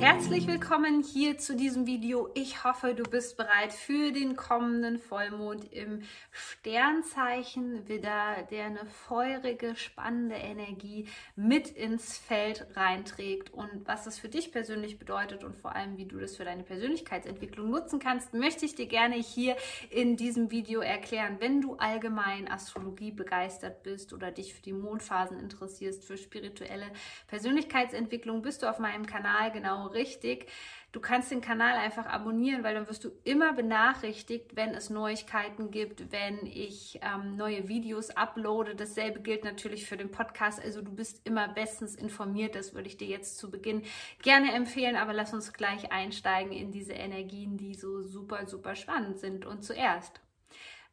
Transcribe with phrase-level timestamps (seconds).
[0.00, 2.30] Herzlich willkommen hier zu diesem Video.
[2.32, 6.00] Ich hoffe, du bist bereit für den kommenden Vollmond im
[6.30, 13.52] Sternzeichen Widder, der eine feurige, spannende Energie mit ins Feld reinträgt.
[13.52, 16.62] Und was das für dich persönlich bedeutet und vor allem, wie du das für deine
[16.62, 19.54] Persönlichkeitsentwicklung nutzen kannst, möchte ich dir gerne hier
[19.90, 21.36] in diesem Video erklären.
[21.40, 26.86] Wenn du allgemein Astrologie begeistert bist oder dich für die Mondphasen interessierst, für spirituelle
[27.26, 30.46] Persönlichkeitsentwicklung, bist du auf meinem Kanal genau richtig.
[30.92, 35.70] Du kannst den Kanal einfach abonnieren, weil dann wirst du immer benachrichtigt, wenn es Neuigkeiten
[35.70, 38.74] gibt, wenn ich ähm, neue Videos uploade.
[38.74, 40.60] Dasselbe gilt natürlich für den Podcast.
[40.60, 42.56] Also du bist immer bestens informiert.
[42.56, 43.82] Das würde ich dir jetzt zu Beginn
[44.22, 44.96] gerne empfehlen.
[44.96, 49.46] Aber lass uns gleich einsteigen in diese Energien, die so super, super spannend sind.
[49.46, 50.20] Und zuerst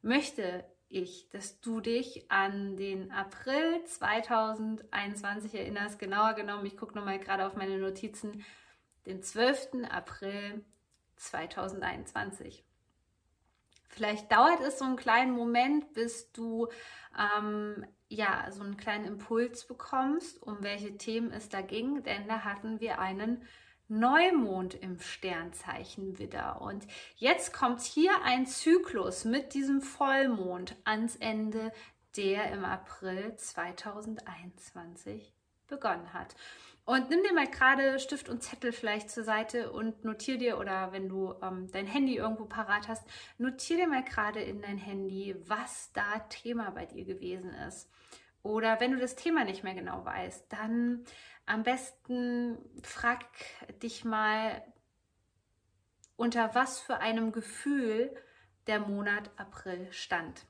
[0.03, 5.97] möchte ich, dass du dich an den April 2021 erinnerst.
[5.97, 8.45] Genauer genommen, ich gucke nochmal gerade auf meine Notizen
[9.07, 9.85] den 12.
[9.89, 10.63] April
[11.15, 12.63] 2021.
[13.87, 16.67] Vielleicht dauert es so einen kleinen Moment, bis du
[17.17, 22.43] ähm, ja so einen kleinen Impuls bekommst, um welche Themen es da ging, denn da
[22.43, 23.47] hatten wir einen
[23.87, 26.61] Neumond im Sternzeichen Widder.
[26.61, 26.85] Und
[27.15, 31.71] jetzt kommt hier ein Zyklus mit diesem Vollmond ans Ende,
[32.17, 35.36] der im April 2021
[35.67, 36.35] begonnen hat.
[36.85, 40.93] Und nimm dir mal gerade Stift und Zettel vielleicht zur Seite und notier dir, oder
[40.93, 43.05] wenn du ähm, dein Handy irgendwo parat hast,
[43.37, 47.89] notier dir mal gerade in dein Handy, was da Thema bei dir gewesen ist.
[48.41, 51.03] Oder wenn du das Thema nicht mehr genau weißt, dann
[51.45, 53.25] am besten frag
[53.81, 54.63] dich mal,
[56.15, 58.15] unter was für einem Gefühl
[58.67, 60.45] der Monat April stand.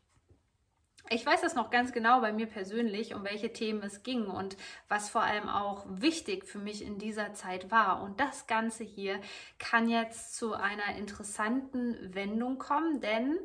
[1.10, 4.58] Ich weiß das noch ganz genau bei mir persönlich, um welche Themen es ging und
[4.90, 8.02] was vor allem auch wichtig für mich in dieser Zeit war.
[8.02, 9.22] Und das Ganze hier
[9.58, 13.40] kann jetzt zu einer interessanten Wendung kommen, denn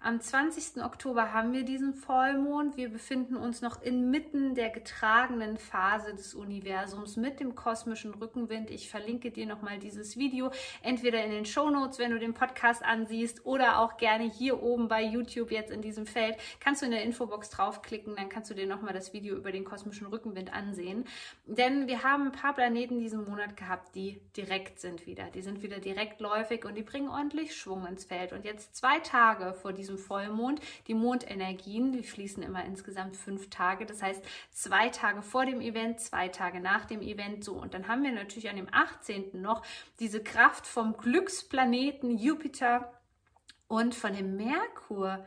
[0.00, 0.84] am 20.
[0.84, 2.76] Oktober haben wir diesen Vollmond.
[2.76, 8.70] Wir befinden uns noch inmitten der getragenen Phase des Universums mit dem kosmischen Rückenwind.
[8.70, 10.52] Ich verlinke dir nochmal dieses Video,
[10.82, 14.86] entweder in den Show Notes, wenn du den Podcast ansiehst, oder auch gerne hier oben
[14.86, 16.36] bei YouTube jetzt in diesem Feld.
[16.60, 19.64] Kannst du in der Infobox draufklicken, dann kannst du dir nochmal das Video über den
[19.64, 21.06] kosmischen Rückenwind ansehen.
[21.46, 25.24] Denn wir haben ein paar Planeten diesen Monat gehabt, die direkt sind wieder.
[25.30, 28.32] Die sind wieder direktläufig und die bringen ordentlich Schwung ins Feld.
[28.32, 30.60] Und jetzt zwei Tage vor diesem Vollmond.
[30.86, 33.86] Die Mondenergien, die fließen immer insgesamt fünf Tage.
[33.86, 37.42] Das heißt, zwei Tage vor dem Event, zwei Tage nach dem Event.
[37.42, 39.40] So, und dann haben wir natürlich an dem 18.
[39.40, 39.62] noch
[39.98, 42.92] diese Kraft vom Glücksplaneten Jupiter
[43.66, 45.24] und von dem Merkur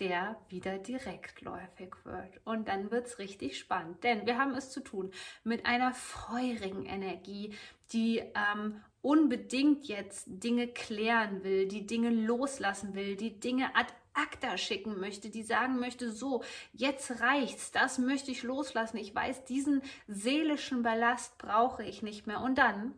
[0.00, 2.40] der wieder direktläufig wird.
[2.44, 5.10] Und dann wird es richtig spannend, denn wir haben es zu tun
[5.44, 7.54] mit einer feurigen Energie,
[7.92, 14.56] die ähm, unbedingt jetzt Dinge klären will, die Dinge loslassen will, die Dinge ad acta
[14.56, 18.96] schicken möchte, die sagen möchte, so, jetzt reicht's, das möchte ich loslassen.
[18.96, 22.40] Ich weiß, diesen seelischen Ballast brauche ich nicht mehr.
[22.40, 22.94] Und dann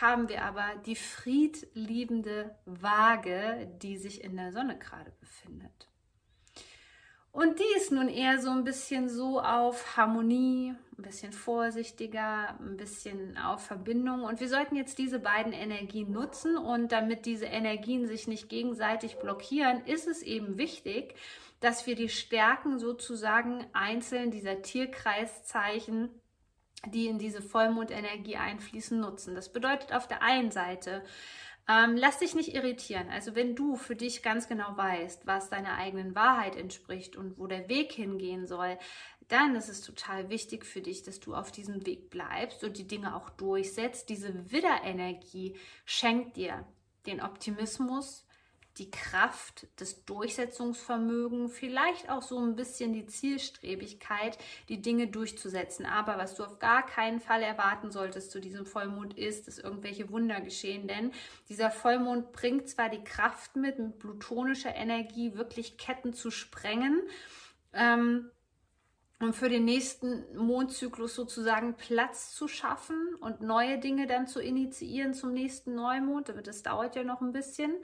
[0.00, 5.90] haben wir aber die friedliebende Waage, die sich in der Sonne gerade befindet.
[7.32, 12.76] Und die ist nun eher so ein bisschen so auf Harmonie, ein bisschen vorsichtiger, ein
[12.76, 14.24] bisschen auf Verbindung.
[14.24, 16.56] Und wir sollten jetzt diese beiden Energien nutzen.
[16.56, 21.14] Und damit diese Energien sich nicht gegenseitig blockieren, ist es eben wichtig,
[21.60, 26.10] dass wir die Stärken sozusagen einzeln dieser Tierkreiszeichen
[26.86, 29.34] die in diese Vollmondenergie einfließen, nutzen.
[29.34, 31.02] Das bedeutet auf der einen Seite,
[31.68, 33.08] ähm, lass dich nicht irritieren.
[33.10, 37.46] Also wenn du für dich ganz genau weißt, was deiner eigenen Wahrheit entspricht und wo
[37.46, 38.78] der Weg hingehen soll,
[39.28, 42.88] dann ist es total wichtig für dich, dass du auf diesem Weg bleibst und die
[42.88, 44.08] Dinge auch durchsetzt.
[44.08, 46.66] Diese Widderenergie schenkt dir
[47.06, 48.26] den Optimismus,
[48.80, 54.38] die Kraft, das Durchsetzungsvermögen, vielleicht auch so ein bisschen die Zielstrebigkeit,
[54.68, 55.86] die Dinge durchzusetzen.
[55.86, 60.10] Aber was du auf gar keinen Fall erwarten solltest zu diesem Vollmond ist, dass irgendwelche
[60.10, 60.88] Wunder geschehen.
[60.88, 61.12] Denn
[61.48, 67.02] dieser Vollmond bringt zwar die Kraft mit, mit plutonischer Energie wirklich Ketten zu sprengen.
[67.74, 68.30] Ähm,
[69.20, 75.12] um für den nächsten Mondzyklus sozusagen Platz zu schaffen und neue Dinge dann zu initiieren
[75.12, 76.32] zum nächsten Neumond.
[76.44, 77.74] Das dauert ja noch ein bisschen.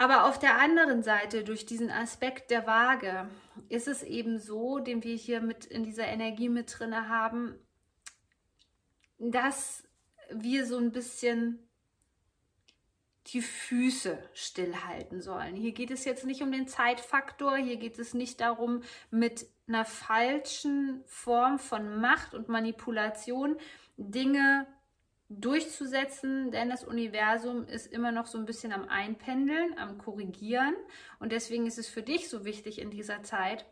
[0.00, 3.28] Aber auf der anderen Seite, durch diesen Aspekt der Waage,
[3.68, 7.54] ist es eben so, den wir hier mit in dieser Energie mit drin haben,
[9.18, 9.84] dass
[10.30, 11.68] wir so ein bisschen
[13.26, 15.54] die Füße stillhalten sollen.
[15.54, 19.84] Hier geht es jetzt nicht um den Zeitfaktor, hier geht es nicht darum, mit einer
[19.84, 23.58] falschen Form von Macht und Manipulation
[23.98, 24.66] Dinge
[25.30, 30.74] durchzusetzen, denn das Universum ist immer noch so ein bisschen am Einpendeln, am Korrigieren.
[31.20, 33.64] Und deswegen ist es für dich so wichtig in dieser Zeit,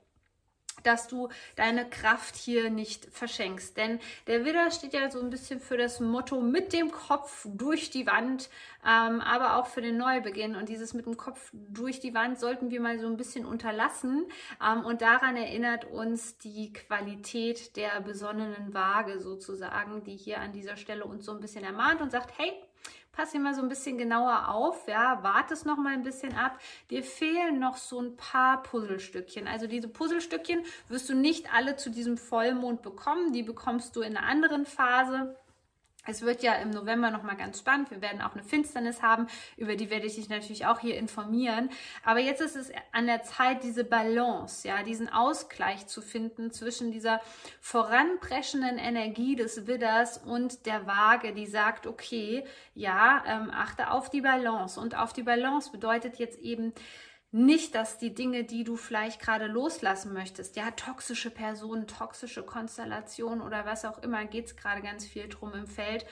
[0.82, 3.76] dass du deine Kraft hier nicht verschenkst.
[3.76, 7.90] Denn der Widder steht ja so ein bisschen für das Motto mit dem Kopf durch
[7.90, 8.48] die Wand,
[8.84, 10.56] ähm, aber auch für den Neubeginn.
[10.56, 14.26] Und dieses mit dem Kopf durch die Wand sollten wir mal so ein bisschen unterlassen.
[14.64, 20.76] Ähm, und daran erinnert uns die Qualität der besonnenen Waage sozusagen, die hier an dieser
[20.76, 22.52] Stelle uns so ein bisschen ermahnt und sagt, hey,
[23.18, 26.36] pass hier mal so ein bisschen genauer auf, ja, warte es noch mal ein bisschen
[26.36, 26.60] ab.
[26.88, 29.48] Dir fehlen noch so ein paar Puzzlestückchen.
[29.48, 34.16] Also diese Puzzlestückchen wirst du nicht alle zu diesem Vollmond bekommen, die bekommst du in
[34.16, 35.34] einer anderen Phase.
[36.06, 37.90] Es wird ja im November nochmal ganz spannend.
[37.90, 41.68] Wir werden auch eine Finsternis haben, über die werde ich dich natürlich auch hier informieren.
[42.02, 46.92] Aber jetzt ist es an der Zeit, diese Balance, ja, diesen Ausgleich zu finden zwischen
[46.92, 47.20] dieser
[47.60, 54.22] voranpreschenden Energie des Widders und der Waage, die sagt, okay, ja, ähm, achte auf die
[54.22, 54.80] Balance.
[54.80, 56.72] Und auf die Balance bedeutet jetzt eben,
[57.30, 63.42] nicht, dass die Dinge, die du vielleicht gerade loslassen möchtest, ja, toxische Personen, toxische Konstellationen
[63.42, 66.06] oder was auch immer, geht es gerade ganz viel drum im Feld.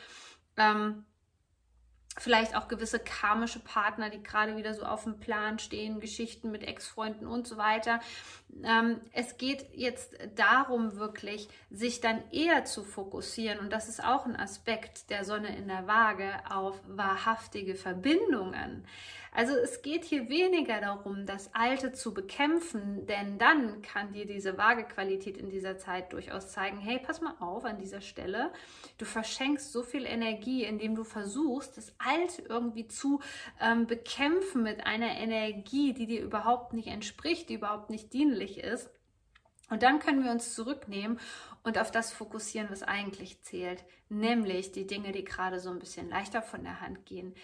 [0.59, 1.05] Ähm,
[2.19, 6.63] vielleicht auch gewisse karmische Partner, die gerade wieder so auf dem Plan stehen, Geschichten mit
[6.63, 8.01] Ex-Freunden und so weiter.
[8.63, 14.25] Ähm, es geht jetzt darum, wirklich sich dann eher zu fokussieren, und das ist auch
[14.25, 18.87] ein Aspekt der Sonne in der Waage, auf wahrhaftige Verbindungen.
[19.37, 24.57] Also es geht hier weniger darum, das Alte zu bekämpfen, denn dann kann dir diese
[24.57, 28.51] Waagequalität in dieser Zeit durchaus zeigen, hey, pass mal auf an dieser Stelle,
[28.97, 33.21] du verschenkst so viel Energie, indem du versuchst, das Alte irgendwie zu
[33.61, 38.89] ähm, bekämpfen mit einer Energie, die dir überhaupt nicht entspricht, die überhaupt nicht dienlich ist.
[39.69, 41.21] Und dann können wir uns zurücknehmen
[41.63, 46.09] und auf das fokussieren, was eigentlich zählt, nämlich die Dinge, die gerade so ein bisschen
[46.09, 47.35] leichter von der Hand gehen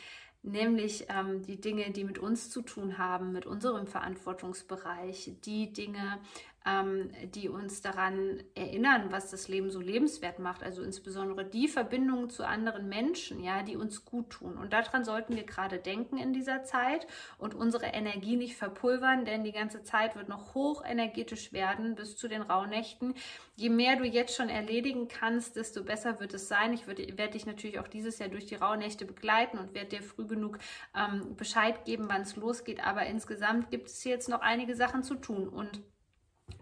[0.42, 6.18] nämlich ähm, die Dinge, die mit uns zu tun haben, mit unserem Verantwortungsbereich, die Dinge,
[6.66, 10.62] ähm, die uns daran erinnern, was das Leben so lebenswert macht.
[10.62, 14.56] Also insbesondere die Verbindungen zu anderen Menschen, ja, die uns gut tun.
[14.56, 17.06] Und daran sollten wir gerade denken in dieser Zeit
[17.38, 22.28] und unsere Energie nicht verpulvern, denn die ganze Zeit wird noch hochenergetisch werden bis zu
[22.28, 23.14] den Rauhnächten.
[23.56, 26.72] Je mehr du jetzt schon erledigen kannst, desto besser wird es sein.
[26.72, 30.26] Ich werde dich natürlich auch dieses Jahr durch die Rauhnächte begleiten und werde dir früh
[30.26, 30.58] genug
[30.96, 32.84] ähm, Bescheid geben, wann es losgeht.
[32.84, 35.82] Aber insgesamt gibt es jetzt noch einige Sachen zu tun und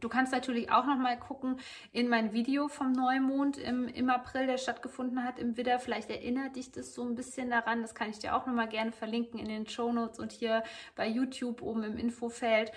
[0.01, 1.59] Du kannst natürlich auch noch mal gucken
[1.93, 5.79] in mein Video vom Neumond im, im April, der stattgefunden hat im Widder.
[5.79, 7.83] Vielleicht erinnert dich das so ein bisschen daran.
[7.83, 10.63] Das kann ich dir auch noch mal gerne verlinken in den Show Notes und hier
[10.97, 12.73] bei YouTube oben im Infofeld.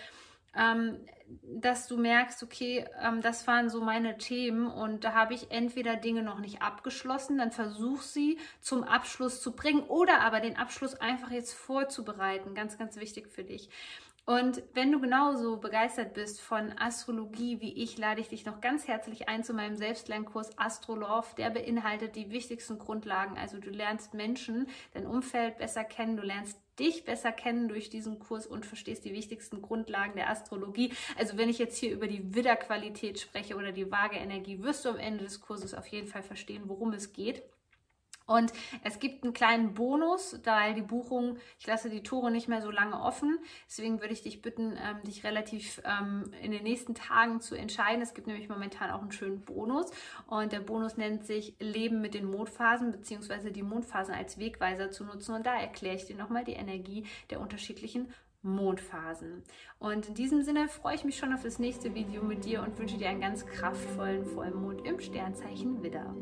[0.56, 1.00] Ähm,
[1.42, 5.95] dass du merkst, okay, ähm, das waren so meine Themen und da habe ich entweder
[5.95, 10.96] Dinge noch nicht abgeschlossen, dann versuch sie zum Abschluss zu bringen oder aber den Abschluss
[10.96, 12.53] einfach jetzt vorzubereiten.
[12.53, 13.70] Ganz, ganz wichtig für dich.
[14.25, 18.88] Und wenn du genauso begeistert bist von Astrologie wie ich, lade ich dich noch ganz
[18.88, 21.36] herzlich ein zu meinem Selbstlernkurs Astrolove.
[21.38, 23.38] Der beinhaltet die wichtigsten Grundlagen.
[23.38, 28.20] Also du lernst Menschen, dein Umfeld besser kennen, du lernst dich besser kennen durch diesen
[28.20, 30.94] Kurs und verstehst die wichtigsten Grundlagen der Astrologie.
[31.18, 34.89] Also wenn ich jetzt hier über die Widderqualität spreche oder die vage Energie, wirst du
[34.89, 37.44] am Ende des Kurses auf jeden Fall verstehen, worum es geht.
[38.25, 38.53] Und
[38.84, 42.72] es gibt einen kleinen Bonus, da die Buchung, ich lasse die Tore nicht mehr so
[42.72, 43.38] lange offen.
[43.68, 48.01] Deswegen würde ich dich bitten, ähm, dich relativ ähm, in den nächsten Tagen zu entscheiden.
[48.01, 49.92] Es gibt nämlich momentan auch einen schönen Bonus.
[50.27, 55.03] Und der Bonus nennt sich Leben mit den Mondphasen, beziehungsweise die Mondphasen als Wegweiser zu
[55.03, 55.36] nutzen.
[55.36, 59.44] Und da erkläre ich dir nochmal die Energie der unterschiedlichen Mondphasen.
[59.80, 62.77] Und in diesem Sinne freue ich mich schon auf das nächste Video mit dir und
[62.77, 66.13] wünsche dir einen ganz kraftvollen Vollmond im Sternzeichen Widder.